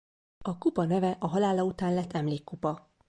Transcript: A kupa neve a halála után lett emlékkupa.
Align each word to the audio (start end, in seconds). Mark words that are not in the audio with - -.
A 0.51 0.53
kupa 0.57 0.85
neve 0.85 1.15
a 1.19 1.27
halála 1.27 1.63
után 1.63 1.93
lett 1.93 2.13
emlékkupa. 2.13 2.91